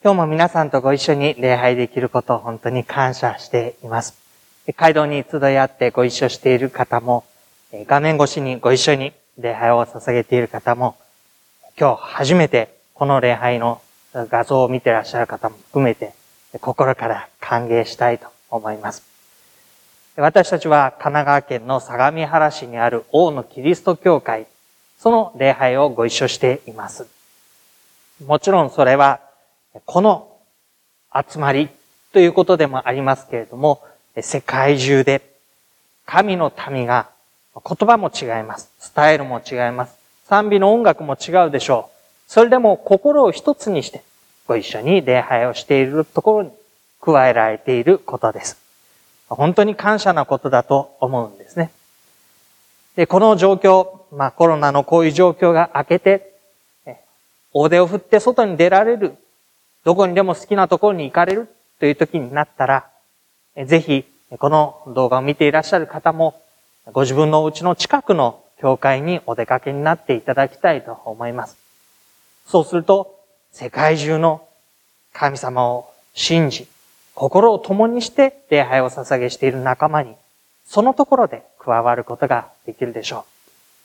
[0.00, 4.14] 今日も皆さんとご一緒に礼拝できることを本当に感謝しています。
[4.76, 7.24] 街道に集い合ってご一緒している方も、
[7.72, 10.96] 画面越しにご一緒に礼拝を捧げている方も、
[11.76, 13.82] 今日初めてこの礼拝の
[14.14, 16.12] 画像を見ていらっしゃる方も含めて、
[16.60, 19.02] 心から歓迎したいと思います。
[20.14, 24.46] 私たちは神奈川県の相模原市にある王のキリスト教会、
[24.96, 27.08] その礼拝をご一緒しています。
[28.24, 29.26] もちろんそれは、
[29.84, 30.36] この
[31.14, 31.68] 集まり
[32.12, 33.82] ということでもありますけれども、
[34.20, 35.22] 世界中で
[36.06, 37.08] 神の民が
[37.54, 38.70] 言葉も違います。
[38.78, 39.96] スタイルも違います。
[40.26, 42.30] 賛美の音楽も違うでしょう。
[42.30, 44.02] それでも心を一つにして
[44.46, 46.50] ご一緒に礼拝をしているところに
[47.00, 48.58] 加えられていることです。
[49.28, 51.70] 本当に感謝なことだと思うんですね。
[52.96, 56.34] で、この状況、まあコロナのこういう状況が明けて、
[57.52, 59.16] 大手を振って外に出られる、
[59.88, 61.48] どこにでも好きなところに行かれる
[61.80, 62.90] という時になったら、
[63.64, 64.04] ぜひ、
[64.38, 66.38] この動画を見ていらっしゃる方も、
[66.92, 71.56] ご自分のお家の近くの教会にお出かけになっていただきたいと思います。
[72.44, 73.18] そうすると、
[73.50, 74.46] 世界中の
[75.14, 76.68] 神様を信じ、
[77.14, 80.16] 心を共にして礼拝を捧げしている仲間に、
[80.66, 83.24] そのところで加わることができるでしょ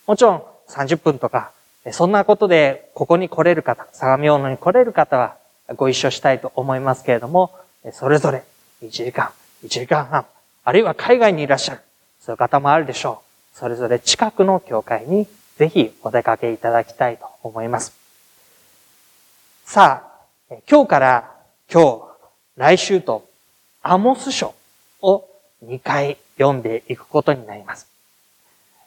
[0.08, 0.12] う。
[0.12, 1.54] もちろん30分とか、
[1.94, 5.38] そんなことでここに来れる方、相模大野に来れる方は
[5.76, 7.58] ご一緒したいと思いますけれども、
[7.92, 8.44] それぞれ
[8.84, 9.32] 1時間、
[9.64, 10.26] 1時間半、
[10.64, 11.82] あるいは海外にいらっしゃる、
[12.20, 13.22] そういう方もあるでしょ
[13.56, 13.58] う。
[13.58, 15.28] それぞれ近くの教会に
[15.58, 17.94] ぜひお出かけいただきたいと思います。
[19.66, 20.04] さ
[20.50, 21.32] あ、今日から
[21.72, 22.02] 今日、
[22.58, 23.28] 来週と
[23.82, 24.54] アモス書
[25.02, 25.26] を
[25.66, 27.88] 2回読んでいくことになります。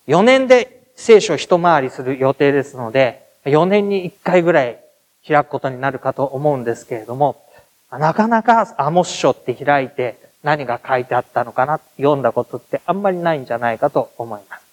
[0.09, 4.79] 4年で聖書を一回りする予定ですので、4年に1回ぐらい
[5.27, 7.43] 開くことになるかと思うんですけれども、
[7.91, 14.67] なかなかアモス書って開いて何が書いてあったのかな、読んだことってあんまりないんじゃないかと思います。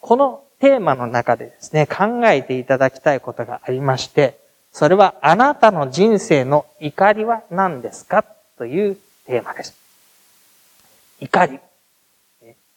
[0.00, 4.38] このテーマの中でですね、考えていただきたいことがありまして、
[4.72, 8.24] それはあなたの人生の怒りは何ですか
[8.56, 9.74] というテーマです。
[11.20, 11.60] 怒り。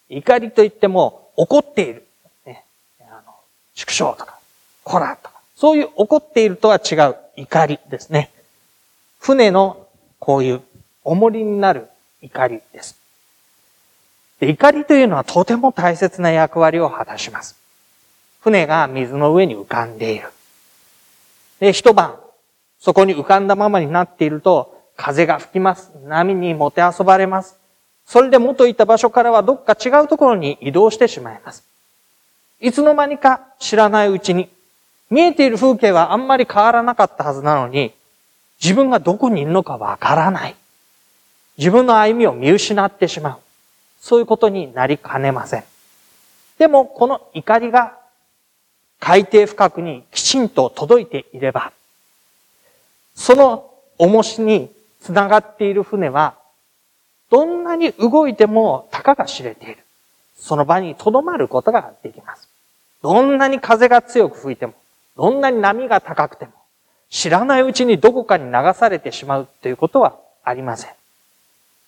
[0.08, 2.06] 怒りといっても怒っている。
[2.44, 2.64] ね、
[3.00, 3.32] あの
[3.74, 4.38] 畜生とか、
[4.84, 5.31] コラとか、
[5.62, 8.32] そういう怒っているとは違う怒りですね。
[9.20, 9.86] 船の
[10.18, 10.62] こういう
[11.04, 11.86] 重りになる
[12.20, 12.96] 怒りです。
[14.40, 17.54] で怒りというのはとても大切な役割を果たします。
[18.40, 20.30] 船が水の上に浮かんでいる。
[21.60, 22.16] で、一晩、
[22.80, 25.92] そこに浮かんだままになっていると、風が吹きます。
[26.06, 27.56] 波にもてあそばれます。
[28.04, 31.62] それで元いた場所からはどっか違うところに移動してしまいます。
[32.58, 34.50] いつの間にか知らないうちに、
[35.12, 37.92] 見えている風景はあんまり変わらなかったはずなのに、
[38.62, 40.56] 自分がどこにいるのかわからない。
[41.58, 43.38] 自分の歩みを見失ってしまう。
[44.00, 45.64] そういうことになりかねません。
[46.58, 47.98] でも、この怒りが
[49.00, 51.74] 海底深くにきちんと届いていれば、
[53.14, 54.70] その重しに
[55.02, 56.36] つながっている船は、
[57.28, 59.84] どんなに動いてもたかが知れている。
[60.36, 62.48] その場に留まることができます。
[63.02, 64.72] どんなに風が強く吹いても、
[65.16, 66.52] どんなに波が高くても、
[67.10, 70.90] 知らないうちにどこかに流されてしまうということはありません。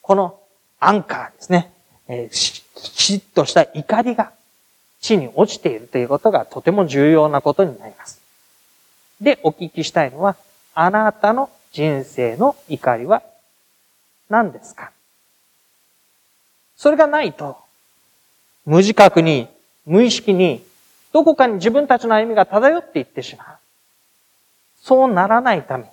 [0.03, 0.39] この
[0.81, 1.73] アンカーですね、
[2.09, 4.33] えー、きちっとした怒りが
[5.01, 8.21] 地に落ちているということがとても重要なことになります。
[9.21, 10.37] で、お聞きしたいのは、
[10.75, 13.23] あなたの人生の怒りは
[14.29, 14.91] 何ですか？
[16.77, 17.57] それがないと、
[18.67, 19.49] 無自覚に、
[19.87, 20.63] 無意識に、
[21.15, 23.47] どこかに自分たちの歩みが漂っていってしまう。
[24.83, 25.91] そうならないために、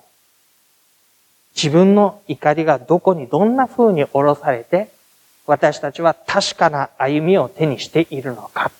[1.54, 4.90] 自分の怒りがどこにどんな風に下ろされて、
[5.46, 8.72] 私たちは確かな歩みを手にしているのか。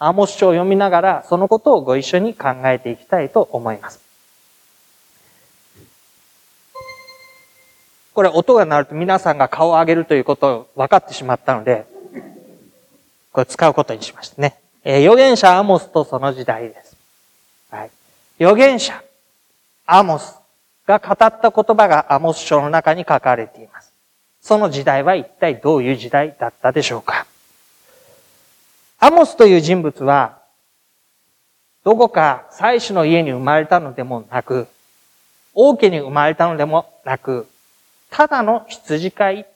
[0.00, 4.00] アーモス書を読みながら、そのことをご一緒に考えていきたいと思います。
[8.12, 11.86] これ音が鳴ると皆さんが顔を上げるということを分かってしまったので、
[13.30, 14.58] これ使うことにしましたね。
[14.90, 16.96] えー、預言者アモスとその時代です。
[17.70, 17.90] はい。
[18.40, 19.04] 預言者、
[19.84, 20.34] アモス
[20.86, 23.92] が語った言葉がアモス書の中に書かれています。
[24.40, 27.26] その時代は一体どういう時代だったでしょうか
[28.98, 30.38] アモスという人物は、
[31.84, 34.68] どこか妻子の家に生まれたのでもなく、
[35.52, 37.46] 王家に生まれたのでもなく、
[38.08, 39.46] ただの羊飼い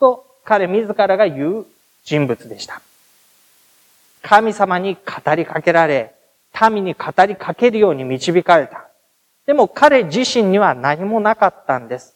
[0.00, 1.66] と彼自らが言う
[2.04, 2.80] 人物でした。
[4.22, 6.14] 神様に語りかけられ、
[6.70, 8.88] 民に語りかけるように導かれた。
[9.46, 12.14] でも彼自身には何もなかったんです。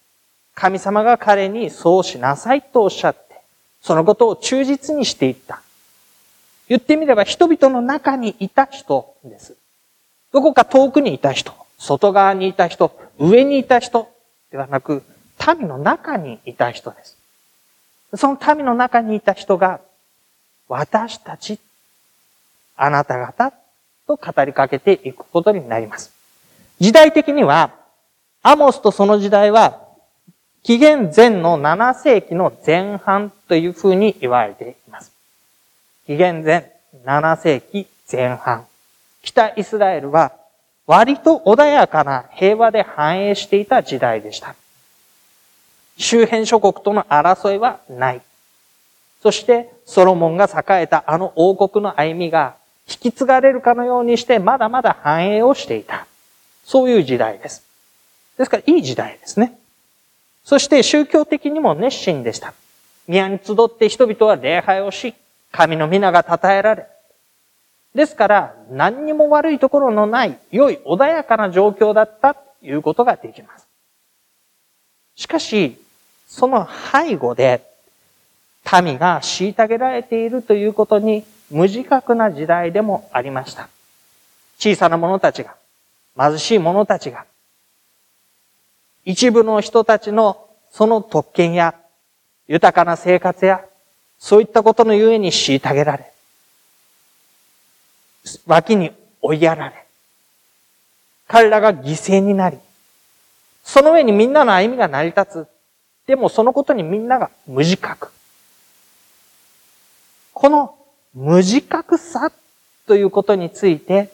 [0.55, 3.41] 神様が彼にそうしなさいとおっしゃって、
[3.81, 5.63] そのことを忠実にしていった。
[6.69, 9.57] 言ってみれば人々の中にいた人です。
[10.33, 14.09] どこか遠くにいた人、外側にいた人、上にいた人
[14.51, 15.03] ではなく、
[15.59, 17.19] 民の中にいた人です。
[18.15, 19.81] その民の中にいた人が、
[20.69, 21.59] 私たち、
[22.83, 23.53] あなた方
[24.09, 26.13] と語りかけていくことになります。
[26.81, 27.71] 時代的には、
[28.43, 29.87] アモスとその時代は
[30.65, 35.13] 紀元前の7世紀の前半というふうに言われています。
[36.07, 36.73] 紀元前
[37.05, 38.67] 7世紀前半。
[39.23, 40.33] 北イスラエルは
[40.89, 44.57] 割と穏やかな平和で繁栄していた時代でした。
[45.99, 48.23] 周辺諸国との争いはない。
[49.23, 52.57] そしてソロモンが栄えたあの王国の歩みが
[52.89, 56.07] 引き継がれるかのようにしてまだまだ繁栄をしていた。
[56.65, 57.63] そういう時代です。
[58.39, 59.59] ですからいい時代ですね。
[60.45, 62.55] そして宗教的にも熱心でした。
[63.07, 65.15] 宮に集って人々は礼拝をし、
[65.51, 66.87] 神の皆が称えられ。
[67.95, 73.67] ですから、何にも悪いところのない、良い穏やかな状況だったということができます。
[75.15, 75.77] しかし、
[76.27, 77.63] その背後で、
[78.83, 83.69] 民が虐げられているということに無自覚な時代でもありました。
[84.59, 85.55] 小さな者たちが、
[86.19, 87.27] 貧しい者たちが、
[89.05, 91.75] 一部の人たちのその特権や
[92.49, 93.65] 豊かな生活や
[94.19, 96.11] そういったことのゆえに虐げられ、
[98.47, 99.87] 脇に追いやられ、
[101.29, 102.59] 彼らが犠牲になり、
[103.65, 106.07] その上にみんなの歩みが成り立つ。
[106.07, 108.11] でもそのことにみんなが無自覚。
[110.33, 110.77] この
[111.15, 112.33] 無自覚さ
[112.87, 114.13] ということについて、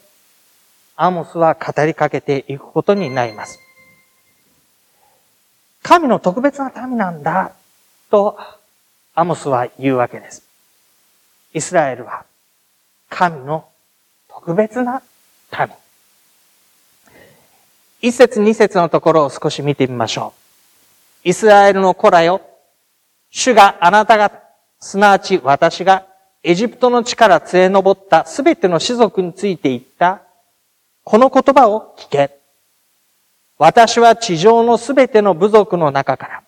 [0.96, 3.60] アモスは語りかけていくことになります。
[5.82, 7.52] 神の特別な民なんだ、
[8.10, 8.36] と
[9.14, 10.42] アモスは言うわけです。
[11.54, 12.24] イスラエルは
[13.08, 13.64] 神の
[14.28, 15.02] 特別な
[15.56, 15.68] 民。
[18.00, 20.34] 一節二節のところを少し見てみましょ
[21.24, 21.28] う。
[21.28, 22.40] イスラエルの子らよ、
[23.30, 24.42] 主があなた方、
[24.80, 26.07] すなわち私が
[26.42, 30.22] エジプトの地から連れ上ったすべての種族について言った、
[31.04, 32.38] この言葉を聞け。
[33.58, 36.42] 私は地上のすべての部族の中から、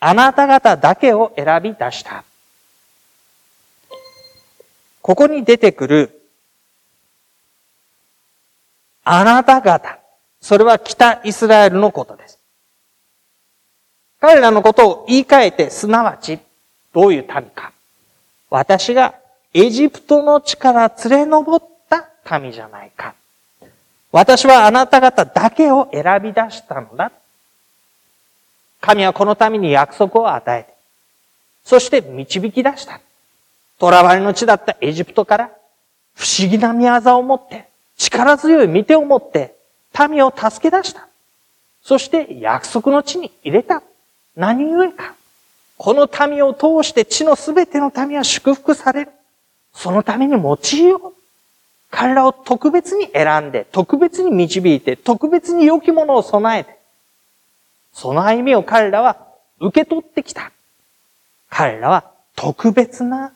[0.00, 2.24] あなた方だけを選び出した。
[5.00, 6.22] ここに出てくる、
[9.04, 9.98] あなた方。
[10.40, 12.38] それは北イスラエルのことです。
[14.20, 16.38] 彼らのことを言い換えて、すなわち、
[16.92, 17.72] どういう民か。
[18.52, 19.14] 私が
[19.54, 23.14] エジプトの地から連れ上った民じゃないか。
[24.12, 27.10] 私はあなた方だけを選び出したのだ。
[28.82, 30.74] 神はこのために約束を与えて、
[31.64, 33.00] そして導き出した。
[33.80, 35.50] 囚われの地だったエジプトから
[36.14, 39.56] 不思議な見業を持って、力強い見てを持って、
[40.10, 41.08] 民を助け出した。
[41.82, 43.82] そして約束の地に入れた。
[44.36, 45.14] 何故か。
[45.82, 49.10] この民を通して地のすべての民は祝福される。
[49.74, 51.12] そのために用いよう。
[51.90, 56.78] 彼らを特別に選んで、特別に導いて、特別に良きものを備えて、
[57.92, 59.26] その歩みを彼らは
[59.58, 60.52] 受け取ってきた。
[61.50, 62.04] 彼らは
[62.36, 63.32] 特別な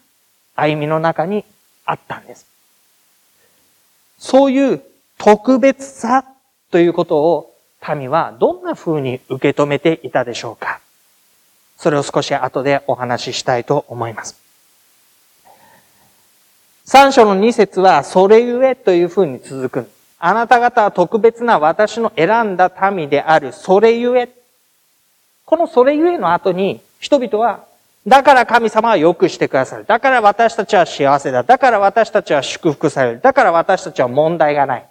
[0.54, 1.44] 歩みの中に
[1.84, 2.46] あったんです。
[4.20, 4.82] そういう
[5.18, 6.24] 特別さ
[6.70, 7.52] ということを
[7.96, 10.80] 民はどんな風に受け止めていたでしょうか
[11.76, 14.40] それを少し後でお話ししたいと思います。
[16.84, 19.90] 三章の二節は、それゆえというふうに続く。
[20.18, 24.28] あなた方は特別な私の選んだ民である、それゆえ。
[25.44, 27.64] このそれゆえの後に、人々は、
[28.06, 29.84] だから神様は良くしてくださる。
[29.84, 31.42] だから私たちは幸せだ。
[31.42, 33.20] だから私たちは祝福される。
[33.20, 34.88] だから私たちは問題がない。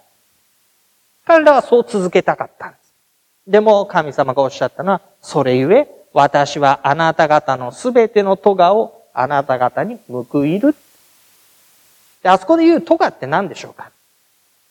[1.24, 2.92] 彼らはそう続けたかったんです。
[3.46, 10.74] でも神様がおっしゃったのは、それゆえ、私はあなた方のすべての咎をあなた方に報いる。
[12.22, 13.90] で、あそこで言うトガって何でしょうか？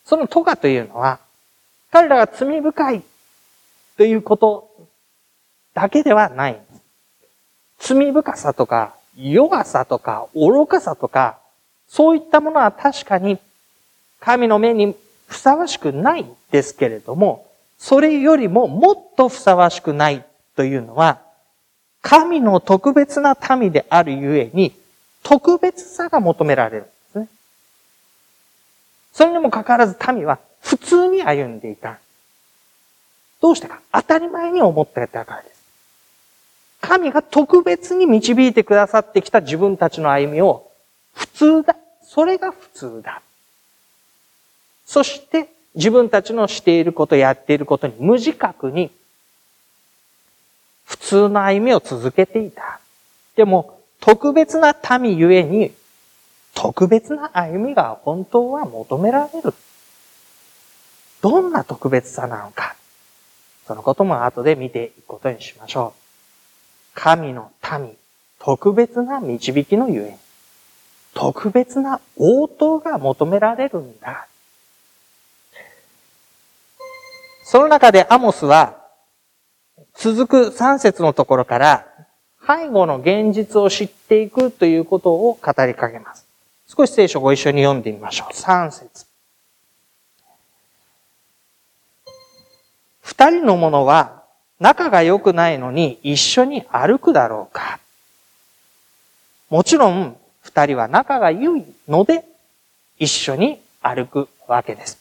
[0.05, 1.19] そのトガというのは、
[1.91, 3.03] 彼らが罪深い
[3.95, 4.71] ということ
[5.75, 6.59] だけではない。
[7.77, 11.37] 罪深さとか弱さとか愚かさとか、
[11.87, 13.37] そういったものは確かに
[14.19, 14.95] 神の目に
[15.27, 17.45] ふさわしくないですけれども、
[17.77, 20.25] それよりももっとふさわしくない
[20.55, 21.21] というのは、
[22.05, 24.75] 神の特別な民であるゆえに、
[25.23, 27.27] 特別さが求められるんですね。
[29.11, 31.97] それにもかかわらず民は普通に歩んでいた。
[33.41, 35.55] どうしてか当たり前に思っていたからです。
[36.79, 40.69] 神が特別に導いてくださってきた自分たちの歩みを
[41.15, 41.75] 普通だ。
[42.03, 43.23] それが普通だ。
[44.85, 48.91] そして自分たちのしていること、やっていることに無自覚に
[50.85, 52.79] 普通の歩みを続けていた。
[53.35, 55.71] でも、特別な民ゆえに、
[56.53, 59.53] 特別な歩みが本当は求められる。
[61.21, 62.75] どんな特別さなのか。
[63.67, 66.01] そのことも後で見ていくことにしましょう。
[66.93, 67.97] 神の民、
[68.39, 70.17] 特別な導きのゆえに、
[71.15, 74.27] 特別な応答が求められるんだ。
[77.43, 78.84] その中でアモスは、
[79.97, 81.87] 続く3節のところから、
[82.45, 86.27] 背後の現実を知っていくということを語りかけます。
[86.67, 88.33] 少し聖書をご一緒に読んでみましょう。
[88.33, 89.07] 3節
[93.01, 94.23] 二人の者は
[94.59, 97.79] 仲が良くないのに一緒に歩くだろうか
[99.49, 102.25] もちろん二人は仲が良いので
[102.97, 104.99] 一緒に歩くわけです。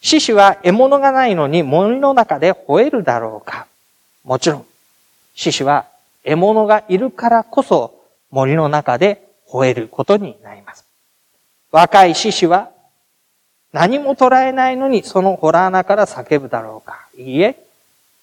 [0.00, 3.66] 獅子は獲物がないのに森の中で吠えるだろうか
[4.26, 4.66] もちろん、
[5.36, 5.86] 獅子は
[6.24, 7.94] 獲物がいるからこそ
[8.32, 10.84] 森の中で吠えることになります。
[11.70, 12.70] 若い獅子は
[13.72, 17.56] 何も捉えないのにそのホラー穴から叫ぶだろうかいいえ、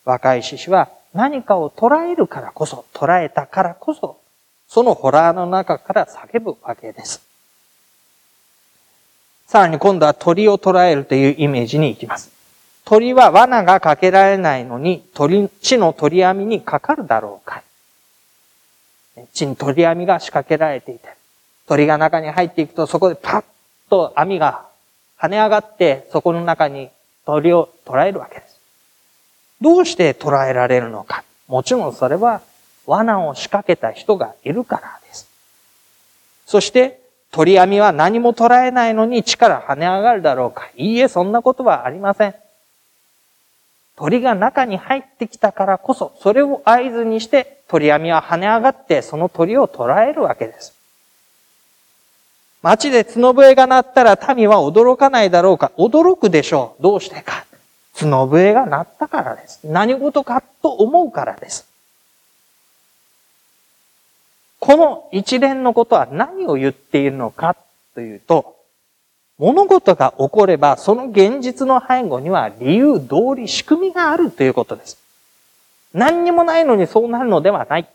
[0.04, 4.20] 若い獅子は何かを捉えるからこそ、捉えたからこそ、
[4.68, 7.22] そのホラーの中から叫ぶわけです。
[9.48, 12.33] さらに今度は鳥を捉えるというイメージに行きます。
[12.86, 17.64] 鳥は罠がかけられないのに、鳥、地の鳥網にかかるだろうか。
[19.34, 21.10] 地に鳥網が仕掛けられていて、
[21.68, 23.44] 鳥が中に入っていくとそこでパッ
[23.90, 24.66] と網が
[25.20, 26.90] 跳ね上がって、そこの中に
[27.26, 28.60] 鳥を捉えるわけです。
[29.62, 31.24] どうして捉えられるのか。
[31.48, 32.42] もちろんそれは
[32.86, 35.28] 罠を仕掛けた人がいるからです。
[36.46, 37.00] そして
[37.32, 40.70] 鳥網は何も捉えないのに力跳ね上がるだろうか。
[40.76, 42.36] いいえ、そんなことはありません。
[43.96, 50.74] 鳥が中に入ってきたからこそ、それを合図にして鳥網は跳ね上がってその鳥を捉えるわけです。
[52.62, 56.84] 街で角笛が鳴ったら民は驚かないだろうか驚くでしょう。
[56.84, 57.46] どうしてか。
[57.94, 59.60] 角笛が鳴ったからです。
[59.66, 61.68] 何事かと思うからです。
[64.60, 67.58] この一連のことは何を言っているのか
[67.96, 68.56] というと、
[69.40, 74.98] 物事が起これば、その現実の背後には理由、道理、仕組みがあるということです。
[75.94, 77.88] 何にもないのにそうなるのではない。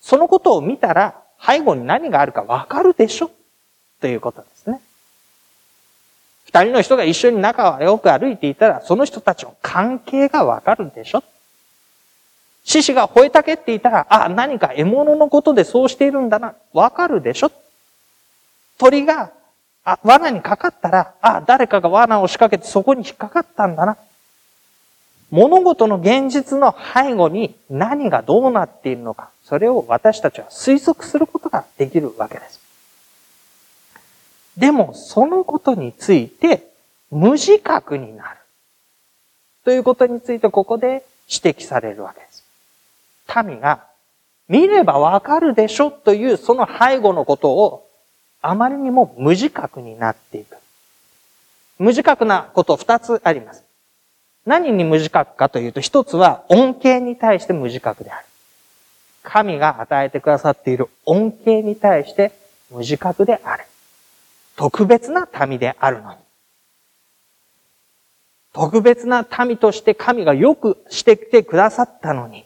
[0.00, 3.30] そのことを見たら、背後に何があるかわかるでしょ
[4.00, 4.80] ということですね。
[6.46, 11.22] 二人の人が一緒に仲はよく歩いていたら、その人たちの関係がわかるでしょ
[12.64, 17.52] 獅子が吠えたけっていたら、あ、何か獲物のことでそうしているんだな、わかるでしょ
[18.78, 19.30] 鳥が
[19.86, 23.96] あ、罠にかかったら、あ、誰かが罠を仕掛けてそこに引っかかったんだな。
[25.30, 32.60] 物事の現実の背後に何がどうなっているのか、それを私たちは推測することができるわけです。
[34.56, 36.66] でも、そのことについて
[37.12, 38.38] 無自覚になる。
[39.64, 42.44] ということについてここで指摘されるわけです。
[43.44, 43.84] 民が
[44.48, 47.85] 見ればわかるでしょというその背後のことを
[48.48, 50.56] あまりにも無自覚になっていく。
[51.80, 53.64] 無自覚なこと二つあります。
[54.46, 58.26] 何に無自覚かというと、一つは恩恵に対して無自覚である。
[59.24, 62.30] 神が与えてくださっている恩恵に対して
[62.70, 63.64] 無自覚である。
[64.54, 66.18] 特別な民であるのに。
[68.52, 72.44] 特別な民として神がよくしてきてくださったのに、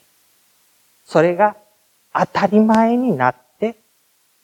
[1.04, 1.56] それが
[2.14, 3.36] 当たり前になっ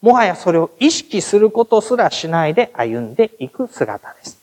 [0.01, 4.37] もはやそれを意識することすらしないで歩んでいく姿です。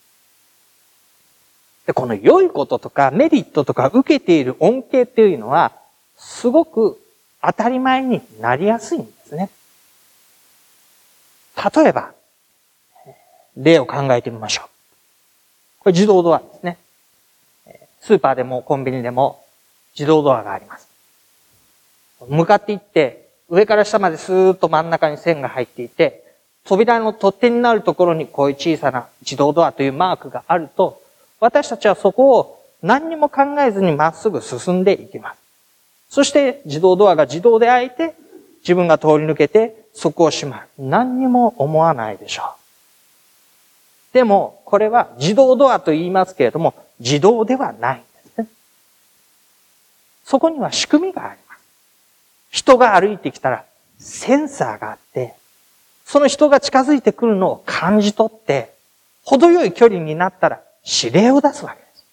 [1.86, 5.72] で、この良いこととかメリットとか受けている恩恵っていうのは、
[6.16, 7.00] すごく
[7.42, 9.50] 当たり前になりやすいんですね。
[11.74, 12.12] 例えば、
[13.56, 14.68] 例を考えてみましょう。
[15.80, 16.78] これ自動ドアですね。
[18.00, 19.44] スーパーでもコンビニでも
[19.94, 20.88] 自動ドアがあります。
[22.26, 26.24] 向かっていって、上から下までスーッと真ん中に線が入っていて、
[26.64, 31.02] 扉の取っ手になるところにこういう小さな自動ドアというマークがあると、
[31.40, 35.38] 私たちはそこを何にも考えずにまっすぐ進んでいきます。
[36.08, 38.14] そして自動ドアが自動で開いて、
[38.60, 40.66] 自分が通り抜けて、そこを閉まる。
[40.78, 44.14] 何にも思わないでしょう。
[44.14, 48.48] でも、これは自動ドアと言いますけれども、自動ではないんですね。
[50.24, 51.43] そこには仕組みがあります。
[52.54, 53.64] 人が歩いてきたら、
[53.98, 55.34] センサーがあって、
[56.06, 58.72] その人が近づいてくるのを感じ取って、
[59.24, 62.06] 程よい距離になったら指令を出すわけです。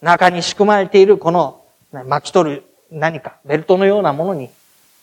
[0.00, 4.48] 中に仕組まれているこの巻き取る何か、ベルトのようなものに、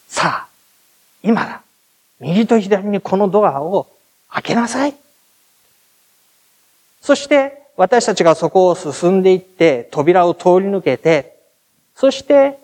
[0.07, 0.47] さあ、
[1.21, 1.61] 今だ。
[2.19, 3.87] 右と左にこのドアを
[4.27, 4.95] 開けなさい。
[6.99, 11.37] そして私たちがそこを進んでいって扉を通り抜けて、
[11.95, 12.57] そして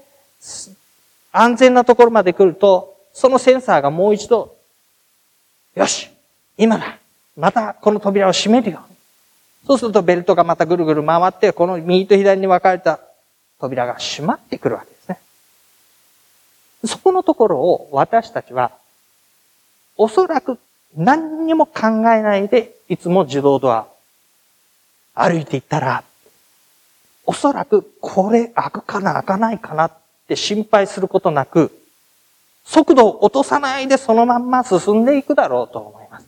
[1.32, 4.56] 安全なところまで来ると、そのセンサーがもう一度、
[5.76, 6.10] よし
[6.58, 6.98] 今だ
[7.38, 8.82] またこの扉を閉めるよ。
[9.66, 13.00] そうするとベルトがまたぐるぐる回って、この右と左に分かれた
[13.60, 15.20] 扉が閉まってくるわけですね。
[16.86, 18.72] そこのところを私たちは、
[19.98, 20.58] おそらく
[20.96, 23.88] 何にも考えないで、いつも自動ドア
[25.14, 26.04] 歩いていったら、
[27.26, 29.92] おそらくこれ開くかな開かないかな
[30.30, 31.72] って心配することなく、
[32.64, 36.28] 速度を落とさないでそのまんま進んでいくだろうと思います。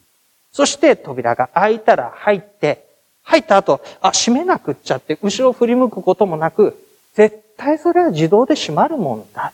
[0.51, 2.84] そして扉が開いたら入って、
[3.22, 9.53] 入った後、あ、閉めなくっちゃって、後ろ振り向くこともなく、絶対それは自動で閉まるもんだ。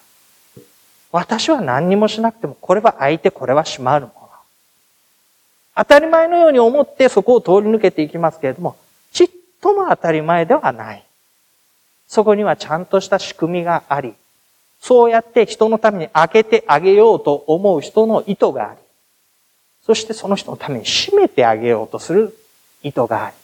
[1.11, 4.27] 私は何にもしなくても、これは開いて、これは閉まるもの。
[5.75, 8.77] 当たり前のように思ってそこを通り抜けていきますけれども、
[9.11, 9.29] ちっ
[9.61, 11.03] とも当たり前ではない。
[12.07, 14.15] そこにはちゃんとした仕組みがあり、
[14.79, 18.79] そうやって人のために開けてあげようと思う人の意図があり、
[19.85, 22.37] そしてその人のために閉めてあげようとする
[22.83, 23.35] 意図があり、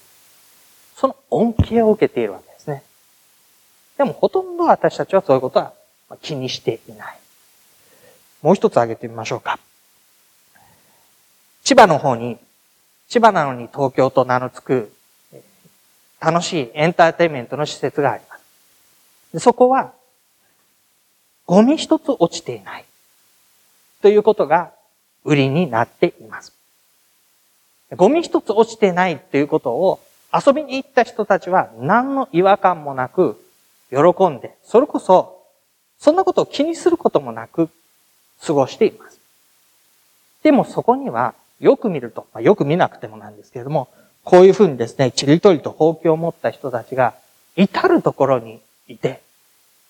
[0.95, 2.83] その恩恵を受けているわけですね。
[3.97, 5.73] でもほとんど私たちはそういうことは
[6.21, 7.17] 気にしていない。
[8.41, 9.57] もう一つ挙げてみましょうか。
[11.63, 12.37] 千葉の方に、
[13.07, 14.93] 千葉なのに東京と名の付く
[16.19, 19.39] 楽しいエンターテインメントの施設があります。
[19.39, 19.93] そこは、
[21.45, 22.85] ゴミ一つ落ちていない。
[24.01, 24.71] ということが
[25.23, 26.53] 売りになっています。
[27.95, 29.99] ゴミ一つ落ちてないということを
[30.33, 33.37] 遊びに行った人たちは何の違和感もなく
[33.89, 35.43] 喜んで、それこそ
[35.99, 37.69] そんなことを気にすることもなく
[38.45, 39.19] 過ごしています。
[40.43, 43.87] でもそこにはよく見ると、まあ、よく見なくてもなんですけれども、
[44.25, 47.13] こういうふうにですね、ちりとりと放棄を持った人たちが
[47.55, 49.21] 至るところにいて、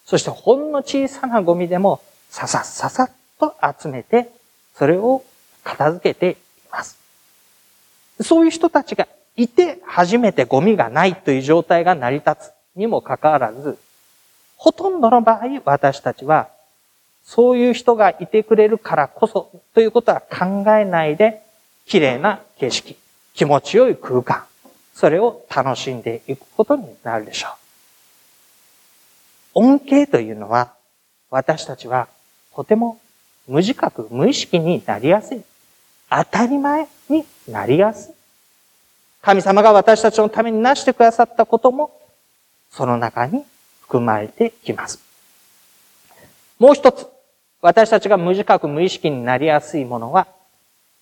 [0.05, 4.29] そしてほんの小さなゴミでもささささっと集めて、
[4.75, 5.23] それを
[5.63, 6.35] 片付けてい
[6.71, 6.97] ます。
[8.21, 13.77] そういう人たちがいて初めてゴミがないという状態が成り立つにもかかわらず、
[14.57, 16.49] ほとんどの場合私たちは
[17.23, 21.41] そういう人がいてくれるからこそということは考えないで
[21.85, 22.97] 綺麗な景色、
[23.33, 24.43] 気持ちよい空間、
[24.93, 27.62] それを楽しんでいくことになるでしょう。
[29.53, 30.73] 恩恵というのは、
[31.29, 32.07] 私たちは
[32.55, 32.99] とても
[33.47, 35.41] 無自覚、無意識になりやすい。
[36.09, 38.13] 当たり前になりやすい。
[39.21, 41.99] 神様が私たちのためになしてくださったことも、
[42.69, 43.43] その中に
[43.81, 44.99] 含まれてきます。
[46.59, 47.07] もう一つ、
[47.61, 50.27] 私たちが無自覚、無意識になりやすいものは、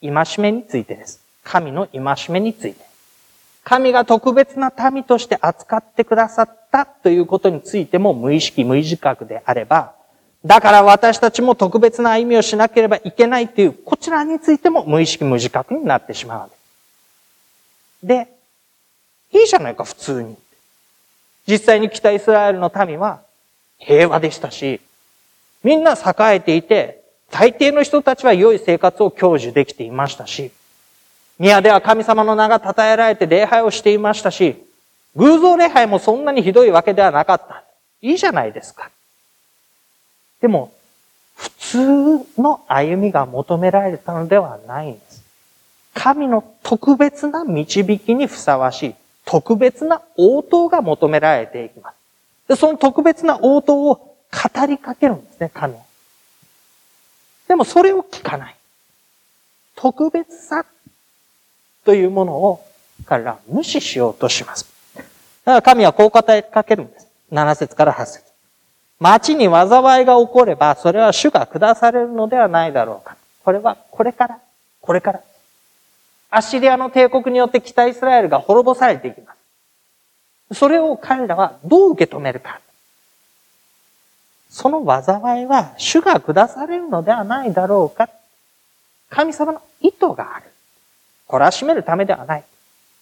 [0.01, 1.21] 戒めについてです。
[1.43, 2.90] 神の戒めについて。
[3.63, 9.93] 神が特別な民として扱ってくださったということについても無意識無自覚であれば、
[10.43, 16.50] だから私たちも特別な歩みをしなければいけないという、こちらについても無意識無自覚になってしまうわ
[18.02, 18.28] けで
[19.32, 20.36] いいじゃないか、普通に。
[21.47, 23.21] 実際に北イスラエルの民は
[23.78, 24.82] 平和でしたし、
[25.63, 30.52] みんな栄えていて、大抵の人たちは良い生活を享受できていましたし、
[31.41, 34.63] 宮では神様の名が称えられて礼拝をしていましたし、
[35.15, 37.63] 偶像礼拝もそんなにひどいわけではなかった。
[37.99, 38.91] いいじゃないですか。
[40.39, 40.71] でも、
[41.36, 41.77] 普通
[42.39, 45.23] の歩みが求められたのではないんです。
[45.95, 51.95] 神の特別な導きにふさわしい、特別な応答が求められていきます。
[52.49, 55.80] で、その特別な応答を語りかけるんですね、神は。
[57.47, 58.56] でもそれを聞かない。
[59.75, 60.63] 特別さ
[61.86, 62.63] というものを
[63.06, 64.65] 彼らは無視しようとします。
[64.96, 67.08] だから神はこう語りかけるんです。
[67.32, 68.32] 7節から8節
[69.00, 73.17] 町に災いが起これば、それは主が下されるのではないだろうか。
[73.44, 74.39] これはこれから、
[74.80, 75.22] これから。
[76.30, 79.34] アッシリアの帝国によって北イスラエルが滅ぼされていきま
[80.52, 80.58] す。
[80.60, 82.62] それを彼らはどう受け止めるか。
[84.52, 88.10] その災いは主が下されるのではないだろうか。
[89.10, 90.50] 神様の意図がある。
[91.32, 92.44] 懲らしめるためではない。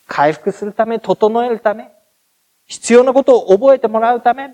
[0.08, 1.89] 回復するため、整えるため、
[2.68, 4.54] 必要なことを覚えてもらうため、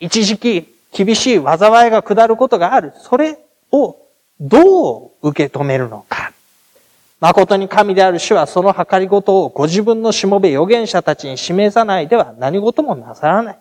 [0.00, 2.92] 一時期厳しい災いが下ることがある。
[2.96, 3.38] それ
[3.70, 3.96] を
[4.40, 6.32] どう受け止めるのか。
[7.20, 13.58] 誠に神である主はその計りごとをご自分のしもべ預言者たちに示さないでは何事もなさらない。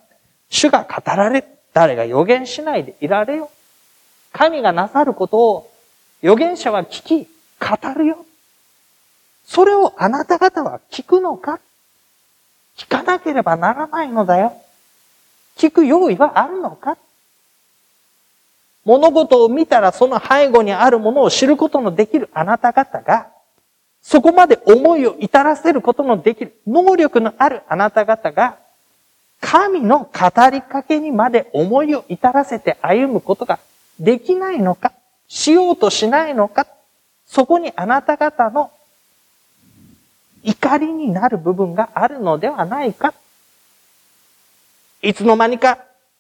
[0.50, 3.50] 主が語られ、誰が預言しないでいられよ。
[4.32, 5.72] 神がなさることを
[6.22, 7.28] 預言者は聞き、
[7.60, 8.27] 語るよ。
[9.48, 11.60] それをあなた方は聞くのか？
[12.78, 14.54] 聞かなければならないのだよ。
[15.56, 16.98] 聞く用意はあるのか？
[18.84, 23.28] 物事を見たらその背後にあるものを知ることのできるあなた方が、
[24.02, 28.58] そこまで思いを至らせることのできる能力のあるあなた方が、
[29.42, 33.60] 神の語りかけにまで思いを至らせて歩むことが
[34.00, 34.94] できないのか、
[35.28, 36.68] しようとしないのか、
[37.26, 38.72] そこにあなた方の
[40.44, 43.14] 怒りになる部分があるのではないか。
[45.02, 45.80] いつの間にか、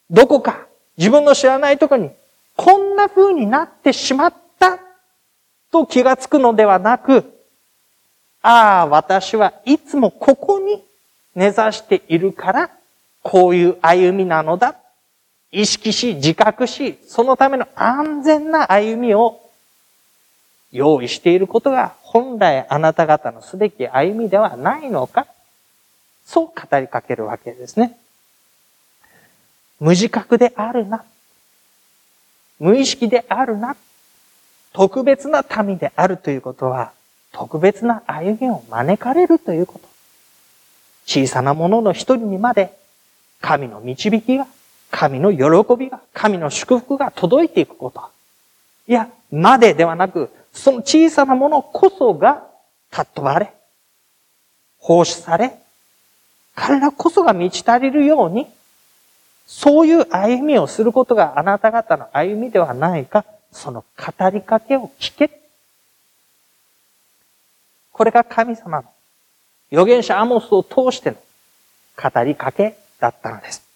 [0.09, 2.11] どこか、自分の知らないところに、
[2.55, 4.79] こんな風になってしまった
[5.71, 7.33] と気がつくのではなく、
[8.41, 10.83] ああ、私はいつもここに
[11.35, 12.71] 根ざしているから、
[13.21, 14.75] こういう歩みなのだ。
[15.51, 19.41] 意識し、自覚し、そのための安全な歩みを
[20.71, 25.27] 用意していることが本来あなた方のすべき歩みではないのか
[26.25, 27.97] そう語りかけるわけですね。
[29.79, 31.03] 無自覚であるな。
[32.59, 33.75] 無意識であるな。
[34.73, 36.91] 特別な民であるということは、
[37.31, 39.87] 特別な歩みを招かれるということ。
[41.05, 42.77] 小さなものの一人にまで、
[43.41, 44.47] 神の導きが、
[44.91, 48.01] 神の喜びが、神の祝福が届いていくこと。
[48.87, 52.43] いや、までではなく、その小さなものこそが
[52.91, 53.53] 尊ばれ、
[54.79, 55.55] 奉仕され、
[56.55, 58.47] 彼らこそが満ち足りるように、
[59.45, 65.29] そういう歩みをすることがあなた方の歩みではないか、その語りかけを聞け。
[67.91, 68.89] これが神様の
[69.71, 71.17] 預言者アモスを通しての
[71.95, 73.67] 語りかけだったのです。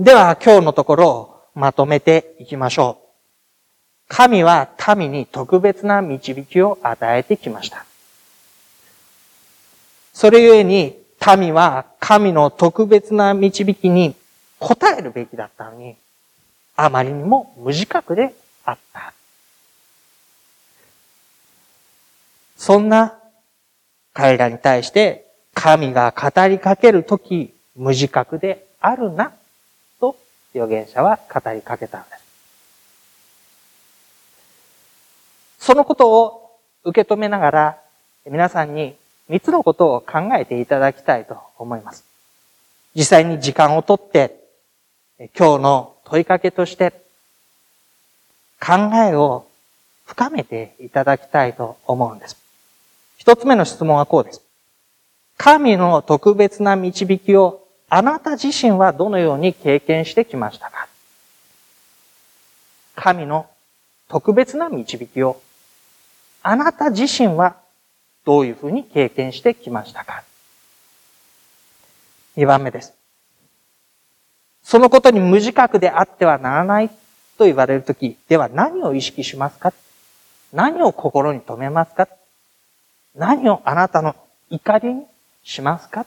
[0.00, 3.04] では今日のところまとめていきましょう。
[4.08, 7.86] 神は民に特別な導きを与えてきました。
[10.12, 10.96] それゆえに
[11.38, 14.14] 民は神の特別な導きに
[14.60, 15.96] 応えるべきだったのに、
[16.76, 19.12] あまりにも無自覚であった。
[22.56, 23.18] そんな
[24.12, 29.32] 彼らに対して神が語りかけるとき無自覚であるな
[30.54, 32.24] 預言者は語りかけたんです。
[35.58, 37.78] そのことを受け止めながら、
[38.26, 38.94] 皆さんに
[39.28, 42.04] 三つのことを考えていただきたいと思います。
[42.94, 44.40] 実際に時間をとって、
[45.36, 46.92] 今日の問いかけとして、
[48.60, 49.46] 考えを
[50.06, 52.36] 深めていただきたいと思うんです。
[53.16, 54.42] 一つ目の質問はこうです。
[55.36, 57.63] 神の特別な導きを
[57.96, 60.88] あなた自身はどのように経験してきましたか？
[62.96, 63.46] 神の
[64.08, 65.40] 特別な導きを。
[66.42, 67.54] あなた自身は
[68.24, 70.24] どういうふうに経験してきましたか？
[72.34, 72.94] 二番目です。
[74.64, 76.88] そのことに無自覚であってはならない
[77.38, 79.72] と言われるとき、では何を意識しますか？
[80.52, 82.08] 何を心に留めますか？
[83.14, 84.16] 何をあなたの
[84.50, 85.04] 怒りに
[85.44, 86.06] しますか？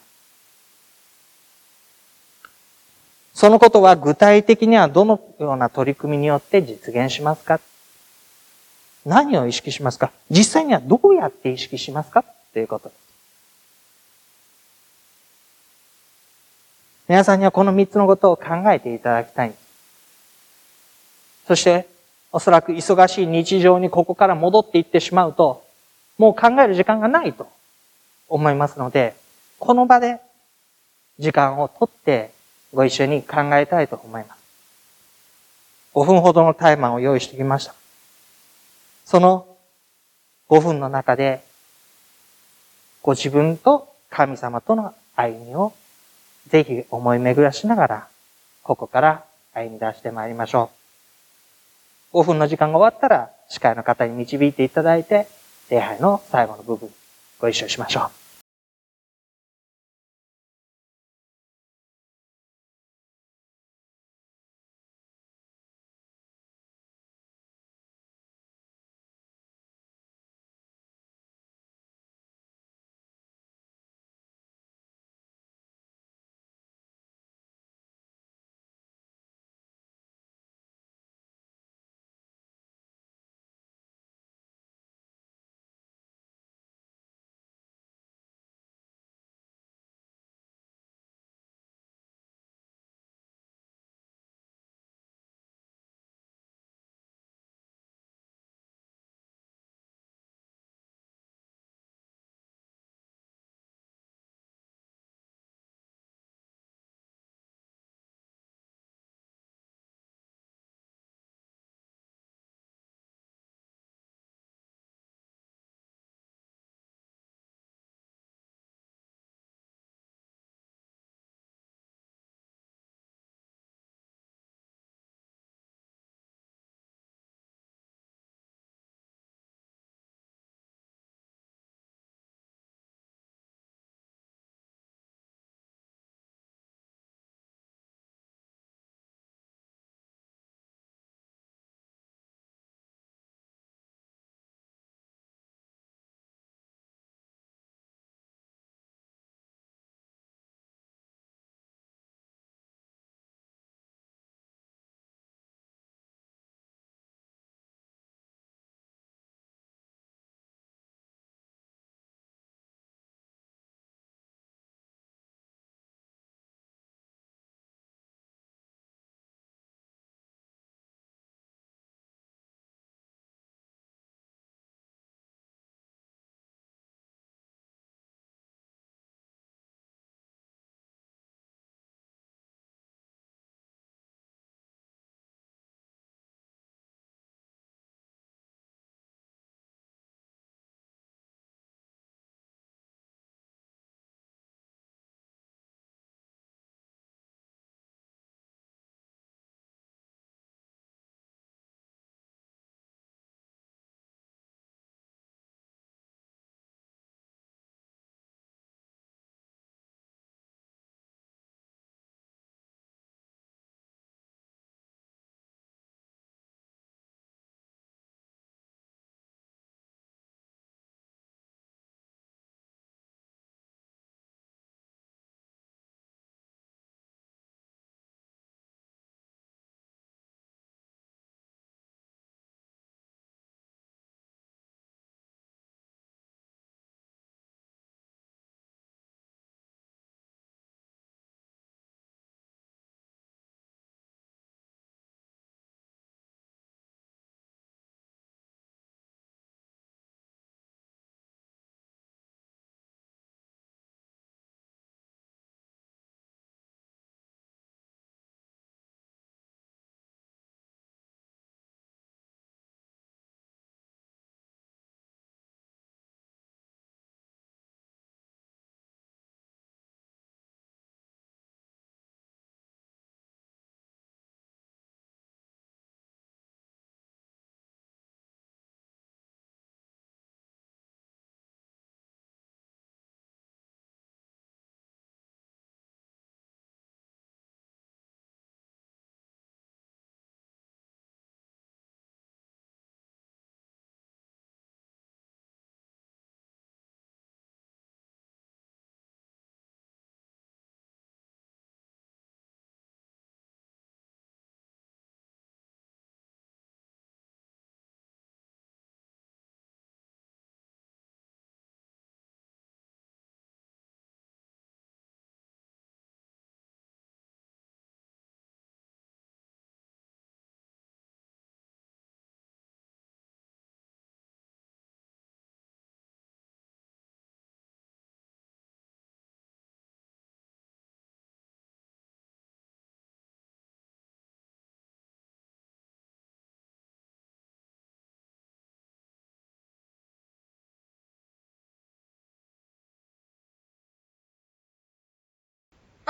[3.38, 7.60] そのことは具体的にはどのような取り組みによって実現しますか？
[9.06, 10.10] 何を意識しますか？
[10.28, 12.24] 実際にはどうやって意識しますか？
[12.52, 12.98] ということです。
[17.08, 19.54] 皆さんにはこの三つのことを考えていただきたい。
[21.46, 21.86] そして、
[22.32, 25.64] おそらく忙しい日常にここから戻っていってしまうと、
[26.18, 27.48] もう考える時間がないと
[28.28, 29.14] 思いますので、
[29.60, 30.18] この場で
[31.20, 32.36] 時間をとって
[32.72, 34.38] ご一緒に考えたいと思います。
[35.94, 37.74] 5分ほどのタイマーを用意してきました。
[39.04, 39.46] その
[40.48, 41.42] 5分の中で、
[43.02, 45.72] ご自分と神様との歩みを
[46.48, 48.08] ぜひ思い巡らしながら、
[48.62, 50.70] ここから歩み出してまいりましょ
[52.12, 52.18] う。
[52.18, 55.26] 5分の時間が終わったら、司会の方に導いていただいて、
[55.70, 56.90] 礼拝の最後の部分、
[57.38, 58.27] ご一緒しましょう。